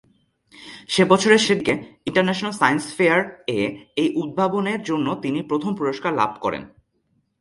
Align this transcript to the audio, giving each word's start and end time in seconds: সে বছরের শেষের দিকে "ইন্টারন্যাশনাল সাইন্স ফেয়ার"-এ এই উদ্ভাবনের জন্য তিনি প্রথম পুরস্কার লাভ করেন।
সে 0.89 1.03
বছরের 1.05 1.39
শেষের 1.39 1.57
দিকে 1.57 1.73
"ইন্টারন্যাশনাল 2.05 2.53
সাইন্স 2.53 2.83
ফেয়ার"-এ 2.97 3.59
এই 3.95 4.09
উদ্ভাবনের 4.15 4.79
জন্য 4.83 5.07
তিনি 5.15 5.39
প্রথম 5.41 5.71
পুরস্কার 5.75 6.11
লাভ 6.13 6.31
করেন। 6.41 6.63